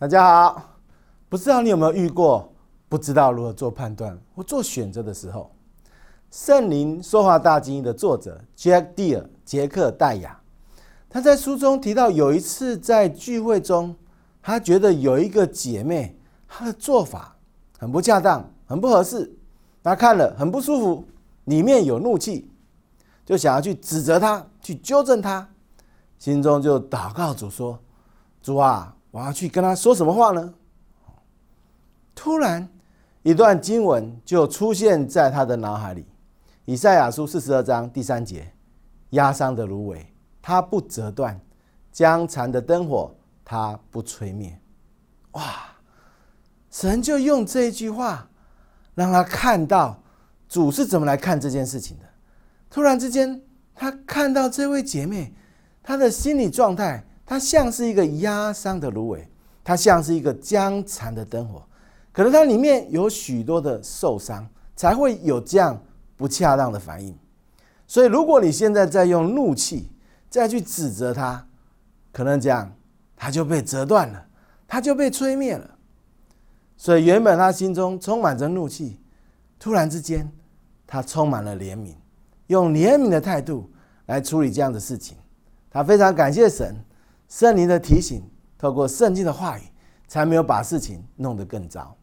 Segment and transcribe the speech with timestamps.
[0.00, 0.78] 大家好，
[1.28, 2.50] 不知道你有没有遇过
[2.88, 5.54] 不知道如何做判断或做选择的时候？
[6.30, 10.40] 圣灵说话大经的作者 Jack Deer 杰克戴亚，
[11.10, 13.94] 他在书中提到，有一次在聚会中，
[14.40, 17.36] 他觉得有一个姐妹，她的做法
[17.78, 19.30] 很不恰当，很不合适，
[19.82, 21.04] 他看了很不舒服，
[21.44, 22.50] 里面有怒气，
[23.26, 25.46] 就想要去指责她，去纠正她，
[26.18, 27.78] 心中就祷告主说
[28.40, 30.54] ：“主啊。”我要去跟他说什么话呢？
[32.14, 32.68] 突然，
[33.22, 36.02] 一段经文就出现在他的脑海里，
[36.64, 38.52] 《以赛亚书》四十二章第三节
[39.10, 40.06] ：“压伤的芦苇，
[40.40, 41.34] 它不折断；
[41.90, 44.56] 将残的灯火，它不吹灭。”
[45.32, 45.42] 哇！
[46.70, 48.28] 神就用这一句话，
[48.94, 50.00] 让他看到
[50.48, 52.04] 主是怎么来看这件事情的。
[52.68, 53.42] 突然之间，
[53.74, 55.34] 他看到这位姐妹，
[55.82, 57.04] 她的心理状态。
[57.30, 59.24] 它像是一个压伤的芦苇，
[59.62, 61.62] 它像是一个将残的灯火，
[62.10, 65.80] 可能它里面有许多的受伤，才会有这样
[66.16, 67.16] 不恰当的反应。
[67.86, 69.92] 所以，如果你现在在用怒气
[70.28, 71.46] 再去指责他，
[72.10, 72.68] 可能这样
[73.14, 74.26] 他就被折断了，
[74.66, 75.70] 他就被吹灭了。
[76.76, 78.98] 所以，原本他心中充满着怒气，
[79.56, 80.28] 突然之间
[80.84, 81.94] 他充满了怜悯，
[82.48, 83.70] 用怜悯的态度
[84.06, 85.16] 来处理这样的事情。
[85.70, 86.74] 他非常感谢神。
[87.30, 88.28] 圣灵的提醒，
[88.58, 89.62] 透过圣经的话语，
[90.08, 91.96] 才没有把事情弄得更糟。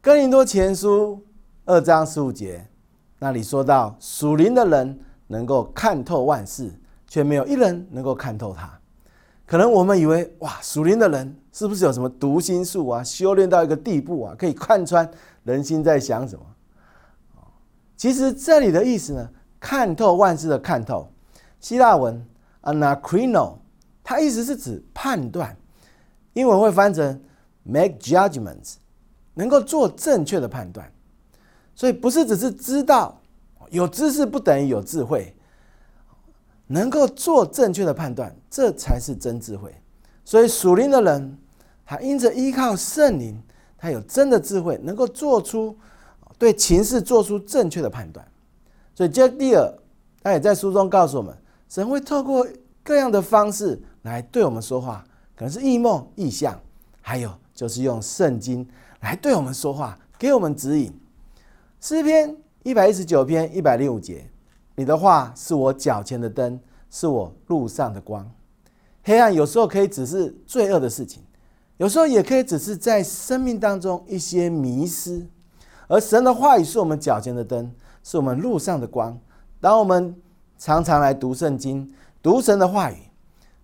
[0.00, 1.22] 哥林多前书
[1.66, 2.66] 二章十五节，
[3.18, 6.72] 那里说到属灵的人能够看透万事，
[7.06, 8.80] 却没有一人能够看透他。
[9.44, 13.04] 可能我们以为，哇，属灵的人是不是有什么读心术啊？
[13.04, 15.08] 修炼到一个地步啊，可以看穿
[15.44, 16.46] 人心在想什么？
[17.94, 19.28] 其实这里的意思呢，
[19.60, 21.12] 看透万事的看透，
[21.60, 22.26] 希腊文。
[22.62, 23.58] Anacrino，
[24.02, 25.56] 它意思是指判断，
[26.32, 27.22] 英文会翻成
[27.62, 28.74] make judgments，
[29.34, 30.92] 能够做正确的判断。
[31.74, 33.20] 所以不是只是知道，
[33.70, 35.34] 有知识不等于有智慧，
[36.66, 39.74] 能够做正确的判断，这才是真智慧。
[40.24, 41.38] 所以属灵的人，
[41.86, 43.40] 他因着依靠圣灵，
[43.78, 45.78] 他有真的智慧，能够做出
[46.36, 48.26] 对情势做出正确的判断。
[48.94, 49.72] 所以 Jack Deere
[50.22, 51.36] 他也在书中告诉我们。
[51.68, 52.46] 神会透过
[52.82, 55.04] 各样的方式来对我们说话，
[55.36, 56.58] 可能是异梦、异象，
[57.02, 58.66] 还有就是用圣经
[59.00, 60.92] 来对我们说话，给我们指引。
[61.80, 64.28] 诗篇一百一十九篇一百零五节
[64.76, 66.58] ：“你的话是我脚前的灯，
[66.90, 68.28] 是我路上的光。”
[69.04, 71.22] 黑暗有时候可以只是罪恶的事情，
[71.76, 75.26] 有时候也可以只是在生命当中一些迷失，
[75.86, 77.70] 而神的话语是我们脚前的灯，
[78.02, 79.18] 是我们路上的光。
[79.60, 80.14] 当我们
[80.58, 81.88] 常常来读圣经，
[82.20, 82.96] 读神的话语，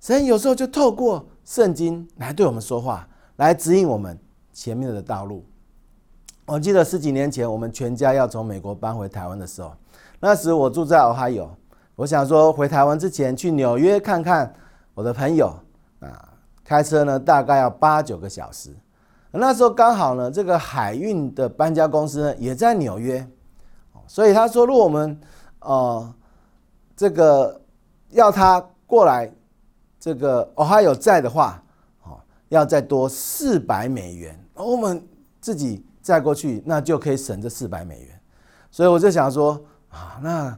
[0.00, 4.16] 神有时候就透过圣经来对我们说话，来指引我们
[4.52, 5.44] 前面的道路。
[6.46, 9.74] 我记得十几年前，我们全家要从美国搬回台湾的时候，
[10.20, 11.50] 那时我住在俄亥俄，
[11.96, 14.54] 我想说回台湾之前去纽约看看
[14.94, 15.52] 我的朋友
[15.98, 16.28] 啊，
[16.62, 18.70] 开车呢大概要八九个小时。
[19.32, 23.26] 那时候刚好呢，这个海运的搬家公司呢也在纽约，
[24.06, 25.20] 所以他说，如果我们
[25.58, 26.14] 呃。
[26.96, 27.60] 这个
[28.10, 29.28] 要他过来，
[29.98, 31.60] 这个哦还有在的话，
[32.04, 35.04] 哦要再多四百美元，我们
[35.40, 38.20] 自己再过去，那就可以省这四百美元。
[38.70, 40.56] 所以我就想说啊，那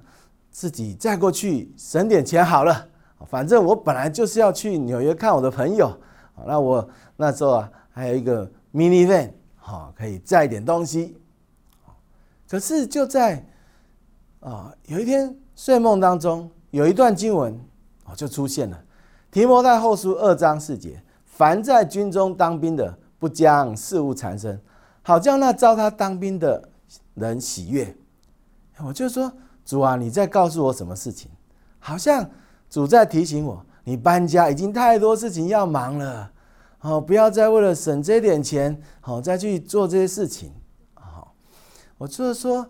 [0.51, 2.87] 自己再过去省点钱好了。
[3.27, 5.99] 反正我本来就是要去纽约看我的朋友，
[6.47, 6.87] 那我
[7.17, 11.17] 那时候啊还有一个 mini van，好可以载点东西。
[12.47, 13.43] 可是就在
[14.41, 15.35] 啊有一天。
[15.57, 17.59] 睡梦当中有一段经文
[18.05, 18.79] 哦，就出现了。
[19.31, 24.61] 提摩太后书二章四节：凡在军中当兵的，不将事物缠身，
[25.03, 26.69] 好叫那招他当兵的
[27.15, 27.97] 人喜悦。
[28.85, 29.33] 我就说
[29.65, 31.31] 主啊，你在告诉我什么事情？
[31.79, 32.29] 好像
[32.69, 36.31] 主在提醒我，你搬家已经太多事情要忙了，
[36.83, 40.53] 哦，不要再为了省这点钱，好再去做这些事情。
[40.95, 41.35] 好，
[41.97, 42.67] 我就是说，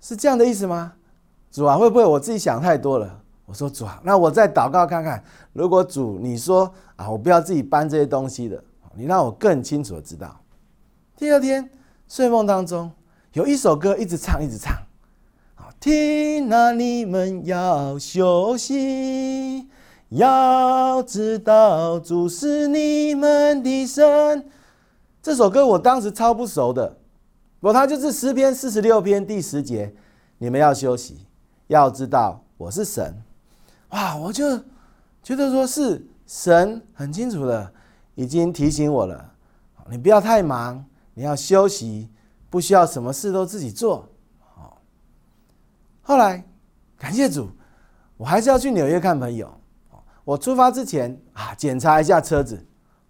[0.00, 0.94] 是这样的意思吗？
[1.50, 3.20] 主啊，会不会我自己想太多了？
[3.46, 5.24] 我说主啊，那我再祷告看看。
[5.54, 8.62] 如果主你说啊，我不要自己搬这些东西的，
[8.94, 10.38] 你让我更清楚的知道。
[11.16, 11.70] 第二天
[12.06, 12.92] 睡梦当中
[13.32, 14.76] 有一首歌一直唱一直唱，
[15.54, 19.66] 好听那你们要休息，
[20.10, 24.50] 要知道主是你们的神。
[25.22, 26.98] 这首歌我当时超不熟的，
[27.60, 29.94] 不它就是诗篇四十六篇第十节，
[30.36, 31.26] 你们要休息。
[31.68, 33.22] 要知道我是神，
[33.90, 34.16] 哇！
[34.16, 34.58] 我就
[35.22, 37.72] 觉得说是神很清楚的，
[38.14, 39.32] 已经提醒我了，
[39.88, 40.84] 你不要太忙，
[41.14, 42.10] 你要休息，
[42.50, 44.08] 不需要什么事都自己做。
[46.02, 46.42] 后来，
[46.96, 47.50] 感谢主，
[48.16, 49.52] 我还是要去纽约看朋友。
[50.24, 52.66] 我出发之前啊，检查一下车子，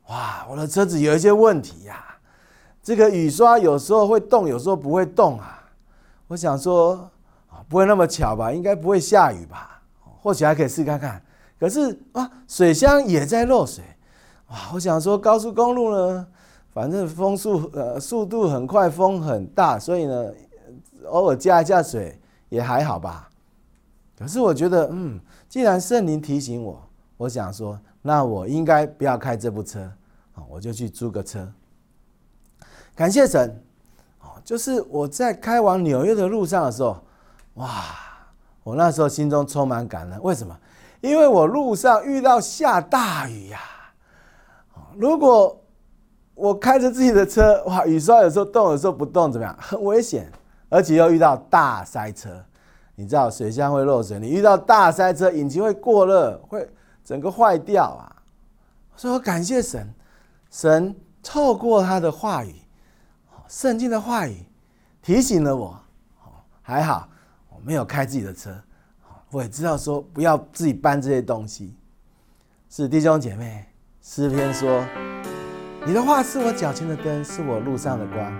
[0.08, 2.04] 哇，我的车子有一些问题呀。
[2.82, 5.70] 这个雨刷有时候会动，有时候不会动啊。
[6.26, 7.11] 我想说，
[7.68, 8.52] 不会那么巧吧？
[8.52, 9.82] 应该不会下雨吧？
[10.20, 11.22] 或许还可以试看看。
[11.60, 13.84] 可是啊，水箱也在漏水，
[14.48, 14.56] 哇！
[14.74, 16.26] 我想说，高速公路呢，
[16.72, 20.32] 反正风速呃速度很快，风很大，所以呢，
[21.06, 23.28] 偶尔加一下水也还好吧。
[24.18, 26.82] 可是我觉得，嗯，既然圣灵提醒我。
[27.16, 29.80] 我想说，那我应该不要开这部车，
[30.34, 31.52] 啊，我就去租个车。
[32.94, 33.60] 感谢神，
[34.20, 36.96] 哦，就是我在开往纽约的路上的时候，
[37.58, 37.84] 哇，
[38.64, 40.22] 我那时候心中充满感恩。
[40.22, 40.58] 为什么？
[41.00, 43.60] 因为我路上遇到下大雨呀。
[44.96, 45.60] 如果
[46.34, 49.56] 我开着自己的车，哇，雨刷有时候动，有时候不动，怎么样？
[49.60, 50.28] 很危险，
[50.69, 52.44] 而且又遇到大塞车。
[52.94, 56.69] 你知道水箱会漏水，你遇到大塞车，引擎会过热，会。
[57.04, 58.04] 整个坏掉啊！
[58.94, 59.94] 所以我感谢神，
[60.50, 62.54] 神透过他的话语，
[63.49, 64.44] 圣经的话语
[65.00, 65.75] 提醒了我。
[66.61, 67.08] 还好
[67.64, 68.50] 没有开自己的车，
[69.31, 71.76] 我也知道说不要自己搬这些东西。
[72.70, 73.64] 是弟兄姐妹，
[74.02, 74.84] 诗篇说
[75.87, 78.38] ：“你的话是我脚前的灯，是我路上的光。”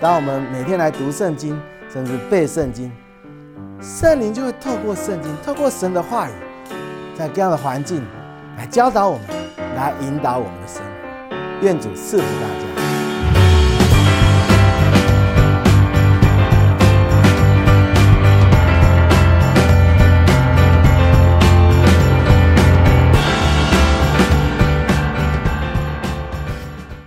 [0.00, 2.92] 当我们每天来读圣经，甚至背圣经，
[3.80, 6.32] 圣灵就会透过圣经，透过神的话语。
[7.16, 8.04] 在这样的环境
[8.56, 9.26] 来教导我们，
[9.76, 11.62] 来引导我们的生活。
[11.62, 12.63] 愿主赐福大家。